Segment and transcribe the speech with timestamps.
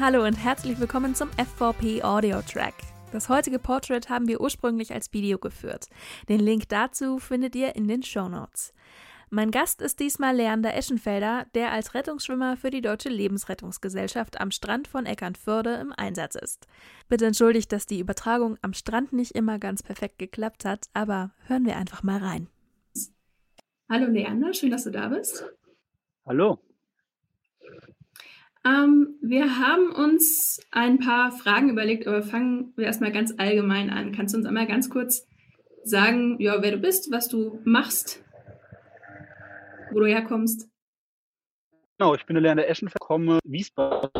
[0.00, 2.74] Hallo und herzlich willkommen zum FVP Audio Track.
[3.10, 5.86] Das heutige Portrait haben wir ursprünglich als Video geführt.
[6.28, 8.72] Den Link dazu findet ihr in den Show Notes.
[9.28, 14.86] Mein Gast ist diesmal Leander Eschenfelder, der als Rettungsschwimmer für die Deutsche Lebensrettungsgesellschaft am Strand
[14.86, 16.68] von Eckernförde im Einsatz ist.
[17.08, 21.66] Bitte entschuldigt, dass die Übertragung am Strand nicht immer ganz perfekt geklappt hat, aber hören
[21.66, 22.46] wir einfach mal rein.
[23.90, 25.44] Hallo Leander, schön, dass du da bist.
[26.24, 26.60] Hallo.
[29.28, 34.12] Wir haben uns ein paar Fragen überlegt, aber fangen wir erstmal ganz allgemein an.
[34.12, 35.26] Kannst du uns einmal ganz kurz
[35.84, 38.24] sagen, ja, wer du bist, was du machst,
[39.92, 40.70] wo du herkommst?
[41.98, 44.10] Genau, ich bin der Lerner Eschenfeld, komme Wiesbaden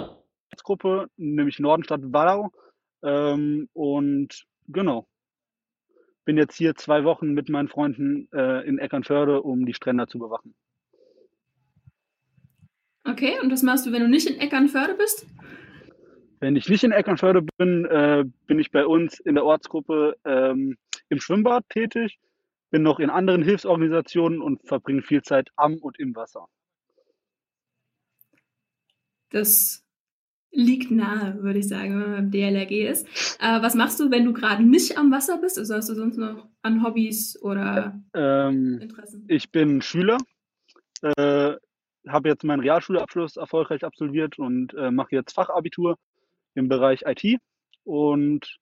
[0.68, 2.50] Gruppe, nämlich Nordenstadt Wallau.
[3.02, 5.08] Ähm, und genau,
[6.26, 10.18] bin jetzt hier zwei Wochen mit meinen Freunden äh, in Eckernförde, um die Strände zu
[10.18, 10.54] bewachen.
[13.08, 15.26] Okay, und was machst du, wenn du nicht in Eckernförde bist?
[16.40, 20.76] Wenn ich nicht in Eckernförde bin, äh, bin ich bei uns in der Ortsgruppe ähm,
[21.08, 22.18] im Schwimmbad tätig,
[22.70, 26.46] bin noch in anderen Hilfsorganisationen und verbringe viel Zeit am und im Wasser.
[29.30, 29.84] Das
[30.50, 33.06] liegt nahe, würde ich sagen, wenn man beim DLRG ist.
[33.40, 35.58] Äh, was machst du, wenn du gerade nicht am Wasser bist?
[35.58, 39.24] Also hast du sonst noch an Hobbys oder ähm, Interessen?
[39.28, 40.18] Ich bin Schüler,
[41.02, 41.54] äh,
[42.08, 45.98] habe jetzt meinen Realschulabschluss erfolgreich absolviert und äh, mache jetzt Fachabitur
[46.54, 47.40] im Bereich IT
[47.84, 48.58] und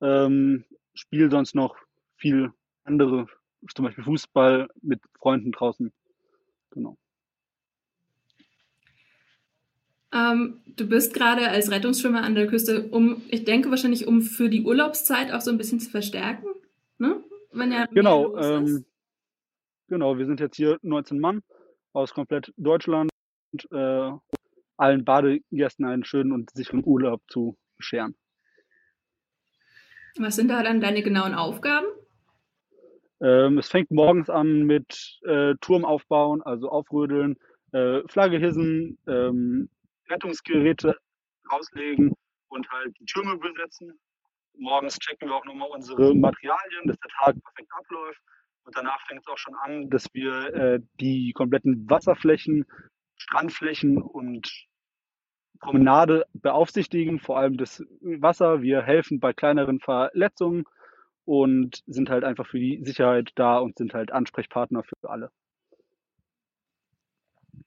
[0.00, 1.76] ähm, spiele sonst noch
[2.16, 2.52] viel
[2.84, 3.26] andere,
[3.74, 5.92] zum Beispiel Fußball mit Freunden draußen.
[6.70, 6.96] Genau.
[10.12, 14.48] Ähm, du bist gerade als Rettungsschwimmer an der Küste, um, ich denke wahrscheinlich, um für
[14.48, 16.46] die Urlaubszeit auch so ein bisschen zu verstärken.
[16.98, 17.22] Ne?
[17.52, 18.84] Wenn ja genau, ähm,
[19.88, 21.42] genau, wir sind jetzt hier 19 Mann
[21.96, 23.10] aus komplett Deutschland
[23.52, 24.12] und äh,
[24.76, 28.14] allen Badegästen einen schönen und sicheren Urlaub zu bescheren.
[30.18, 31.86] Was sind da dann deine genauen Aufgaben?
[33.20, 37.36] Ähm, es fängt morgens an mit äh, Turm aufbauen, also aufrödeln,
[37.72, 39.70] äh, Flagge hissen, ähm,
[40.08, 40.96] Rettungsgeräte
[41.48, 42.14] auslegen
[42.48, 43.98] und halt die Türme besetzen.
[44.58, 48.20] Morgens checken wir auch nochmal unsere Materialien, dass der Tag perfekt abläuft.
[48.66, 52.66] Und danach fängt es auch schon an, dass wir äh, die kompletten Wasserflächen,
[53.16, 54.66] Strandflächen und
[55.60, 58.62] Promenade beaufsichtigen, vor allem das Wasser.
[58.62, 60.64] Wir helfen bei kleineren Verletzungen
[61.24, 65.30] und sind halt einfach für die Sicherheit da und sind halt Ansprechpartner für alle.
[67.56, 67.62] Äh,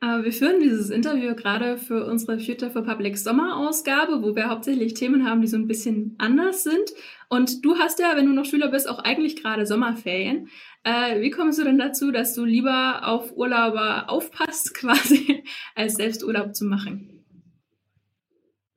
[0.00, 5.28] wir führen dieses Interview gerade für unsere Future for Public Sommerausgabe, wo wir hauptsächlich Themen
[5.28, 6.92] haben, die so ein bisschen anders sind.
[7.28, 10.48] Und du hast ja, wenn du noch Schüler bist, auch eigentlich gerade Sommerferien.
[10.84, 15.42] Äh, wie kommst du denn dazu, dass du lieber auf Urlauber aufpasst, quasi,
[15.74, 17.24] als selbst Urlaub zu machen?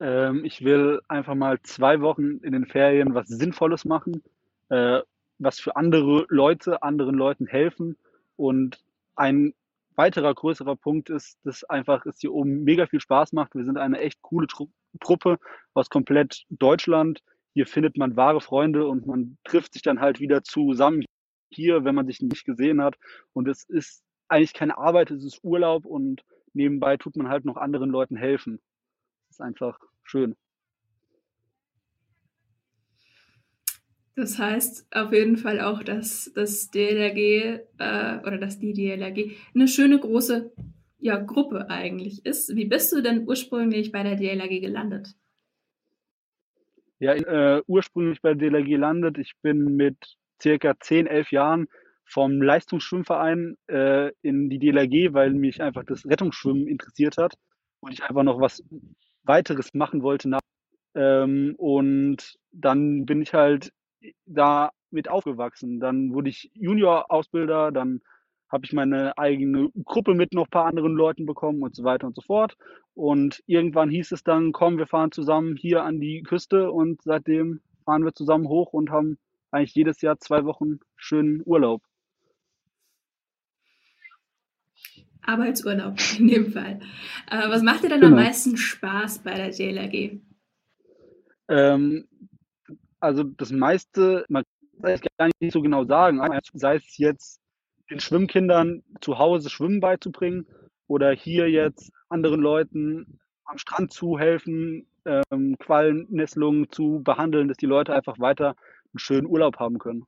[0.00, 4.22] Ähm, ich will einfach mal zwei Wochen in den Ferien was Sinnvolles machen,
[4.68, 5.00] äh,
[5.38, 7.96] was für andere Leute, anderen Leuten helfen
[8.36, 8.82] und
[9.14, 9.54] ein
[9.96, 13.54] weiterer größerer Punkt ist, dass einfach es hier oben mega viel Spaß macht.
[13.54, 14.68] Wir sind eine echt coole Tru
[15.00, 15.38] Truppe
[15.72, 17.22] aus komplett Deutschland.
[17.54, 21.04] Hier findet man wahre Freunde und man trifft sich dann halt wieder zusammen
[21.50, 22.96] hier, wenn man sich nicht gesehen hat.
[23.32, 27.56] Und es ist eigentlich keine Arbeit, es ist Urlaub und nebenbei tut man halt noch
[27.56, 28.60] anderen Leuten helfen.
[29.28, 30.36] Das ist einfach schön.
[34.14, 39.68] Das heißt auf jeden Fall auch, dass das DLRG äh, oder dass die DLRG eine
[39.68, 40.52] schöne große
[40.98, 42.54] ja, Gruppe eigentlich ist.
[42.54, 45.14] Wie bist du denn ursprünglich bei der DLRG gelandet?
[46.98, 49.18] Ja, äh, ursprünglich bei der DLRG gelandet.
[49.18, 49.96] Ich bin mit
[50.40, 51.66] circa 10, 11 Jahren
[52.04, 57.34] vom Leistungsschwimmverein äh, in die DLRG, weil mich einfach das Rettungsschwimmen interessiert hat
[57.80, 58.62] und ich einfach noch was
[59.24, 60.28] weiteres machen wollte.
[60.28, 60.40] Nach,
[60.94, 63.72] ähm, und dann bin ich halt
[64.26, 65.80] da mit aufgewachsen.
[65.80, 68.00] Dann wurde ich Junior-Ausbilder, dann
[68.48, 72.06] habe ich meine eigene Gruppe mit noch ein paar anderen Leuten bekommen und so weiter
[72.06, 72.56] und so fort.
[72.94, 77.60] Und irgendwann hieß es dann, komm, wir fahren zusammen hier an die Küste und seitdem
[77.84, 79.18] fahren wir zusammen hoch und haben
[79.50, 81.82] eigentlich jedes Jahr zwei Wochen schönen Urlaub.
[85.22, 86.80] Arbeitsurlaub in dem Fall.
[87.30, 88.16] Äh, was macht dir denn genau.
[88.16, 90.20] am meisten Spaß bei der DLRG?
[91.48, 92.08] Ähm,
[93.02, 94.44] also das meiste, man
[94.80, 96.20] kann es gar nicht so genau sagen,
[96.54, 97.40] sei es jetzt
[97.90, 100.46] den Schwimmkindern zu Hause Schwimmen beizubringen
[100.86, 107.66] oder hier jetzt anderen Leuten am Strand zu helfen, ähm, Quallennesselungen zu behandeln, dass die
[107.66, 108.54] Leute einfach weiter
[108.92, 110.04] einen schönen Urlaub haben können.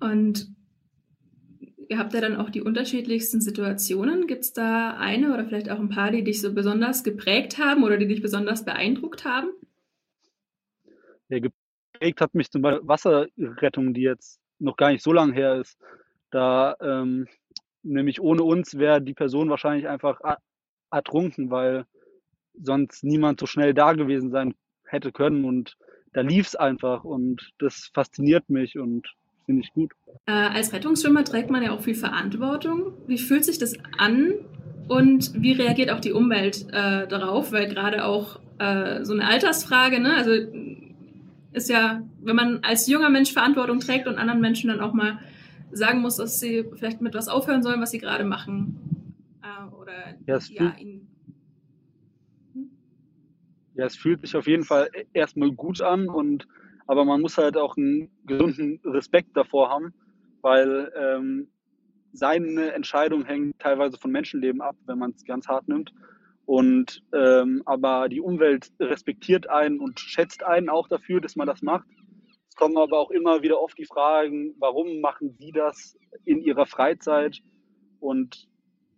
[0.00, 0.48] Und
[1.88, 4.26] ihr habt ja dann auch die unterschiedlichsten Situationen.
[4.26, 7.82] Gibt es da eine oder vielleicht auch ein paar, die dich so besonders geprägt haben
[7.82, 9.48] oder die dich besonders beeindruckt haben?
[11.28, 15.56] Ja, geprägt hat mich zum Beispiel Wasserrettung, die jetzt noch gar nicht so lange her
[15.56, 15.78] ist.
[16.30, 17.26] Da ähm,
[17.82, 20.20] nämlich ohne uns wäre die Person wahrscheinlich einfach
[20.90, 21.86] ertrunken, weil
[22.60, 24.54] sonst niemand so schnell da gewesen sein
[24.84, 25.44] hätte können.
[25.44, 25.76] Und
[26.12, 29.14] da lief es einfach und das fasziniert mich und
[29.48, 29.92] finde ich gut.
[30.26, 32.92] Äh, als Rettungsschwimmer trägt man ja auch viel Verantwortung.
[33.06, 34.34] Wie fühlt sich das an
[34.88, 37.50] und wie reagiert auch die Umwelt äh, darauf?
[37.50, 40.12] Weil gerade auch äh, so eine Altersfrage, ne?
[40.14, 40.32] also
[41.54, 45.18] ist ja, wenn man als junger Mensch Verantwortung trägt und anderen Menschen dann auch mal
[45.72, 49.14] sagen muss, dass sie vielleicht mit was aufhören sollen, was sie gerade machen.
[49.42, 51.08] Äh, oder ja, ja, ihnen
[52.52, 52.70] hm?
[53.76, 56.46] ja, es fühlt sich auf jeden Fall erstmal gut an und
[56.88, 59.92] aber man muss halt auch einen gesunden Respekt davor haben,
[60.40, 61.48] weil ähm,
[62.12, 65.92] seine Entscheidung hängt teilweise von Menschenleben ab, wenn man es ganz hart nimmt.
[66.46, 71.60] Und ähm, aber die Umwelt respektiert einen und schätzt einen auch dafür, dass man das
[71.60, 71.86] macht.
[72.48, 76.64] Es kommen aber auch immer wieder oft die Fragen, warum machen Sie das in Ihrer
[76.64, 77.42] Freizeit
[78.00, 78.48] und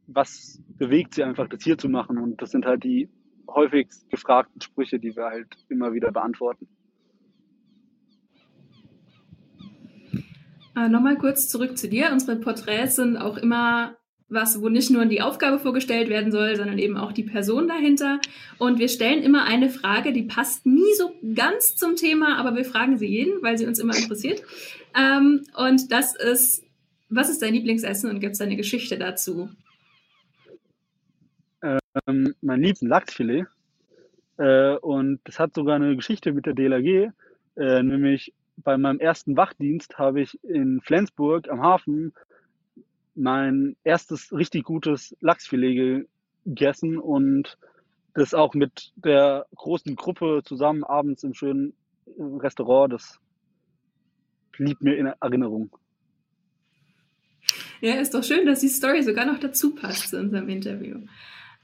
[0.06, 2.18] was bewegt Sie einfach, das hier zu machen?
[2.18, 3.10] Und das sind halt die
[3.48, 6.68] häufigst gefragten Sprüche, die wir halt immer wieder beantworten.
[10.76, 12.10] Äh, Nochmal kurz zurück zu dir.
[12.12, 13.96] Unsere Porträts sind auch immer
[14.28, 18.20] was, wo nicht nur die Aufgabe vorgestellt werden soll, sondern eben auch die Person dahinter.
[18.58, 22.64] Und wir stellen immer eine Frage, die passt nie so ganz zum Thema, aber wir
[22.64, 24.42] fragen sie jeden, weil sie uns immer interessiert.
[24.96, 26.64] Ähm, und das ist,
[27.08, 29.50] was ist dein Lieblingsessen und gibt es eine Geschichte dazu?
[31.62, 33.46] Ähm, mein liebsten Lachsfilet.
[34.36, 37.10] Äh, und das hat sogar eine Geschichte mit der DLRG,
[37.56, 38.32] äh, nämlich
[38.62, 42.12] bei meinem ersten Wachdienst habe ich in Flensburg am Hafen
[43.14, 46.06] mein erstes richtig gutes Lachsfilet
[46.44, 47.58] gegessen und
[48.14, 51.74] das auch mit der großen Gruppe zusammen abends im schönen
[52.18, 52.92] Restaurant.
[52.92, 53.18] Das
[54.52, 55.70] blieb mir in Erinnerung.
[57.80, 60.98] Ja, ist doch schön, dass die Story sogar noch dazu passt zu unserem Interview.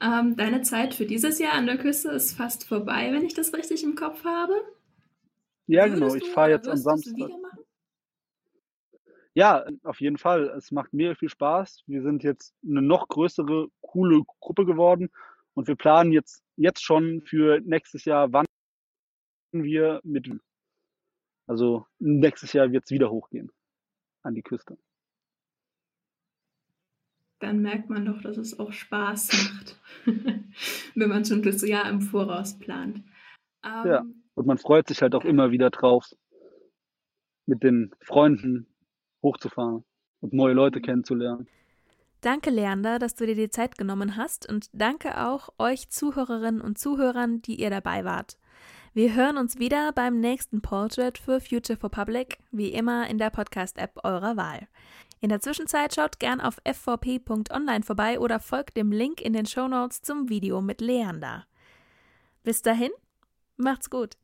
[0.00, 3.52] Ähm, deine Zeit für dieses Jahr an der Küste ist fast vorbei, wenn ich das
[3.54, 4.54] richtig im Kopf habe.
[5.66, 6.14] Ja, genau.
[6.14, 7.30] Ich fahre jetzt am Samstag.
[9.34, 10.48] Ja, auf jeden Fall.
[10.56, 11.82] Es macht mega viel Spaß.
[11.86, 15.10] Wir sind jetzt eine noch größere, coole Gruppe geworden
[15.54, 18.46] und wir planen jetzt, jetzt schon für nächstes Jahr, wann
[19.52, 20.30] wir mit,
[21.46, 23.50] also nächstes Jahr wird es wieder hochgehen
[24.22, 24.78] an die Küste.
[27.38, 29.80] Dann merkt man doch, dass es auch Spaß macht,
[30.94, 33.02] wenn man schon das Jahr im Voraus plant.
[33.62, 34.06] Ähm, ja.
[34.36, 36.14] Und man freut sich halt auch immer wieder drauf,
[37.46, 38.66] mit den Freunden
[39.22, 39.84] hochzufahren
[40.20, 41.48] und neue Leute kennenzulernen.
[42.20, 46.78] Danke, Leander, dass du dir die Zeit genommen hast und danke auch euch Zuhörerinnen und
[46.78, 48.38] Zuhörern, die ihr dabei wart.
[48.94, 53.30] Wir hören uns wieder beim nächsten Portrait für Future for Public, wie immer in der
[53.30, 54.68] Podcast-App eurer Wahl.
[55.20, 60.02] In der Zwischenzeit schaut gern auf fvp.online vorbei oder folgt dem Link in den Shownotes
[60.02, 61.46] zum Video mit Leander.
[62.42, 62.90] Bis dahin,
[63.56, 64.16] macht's gut.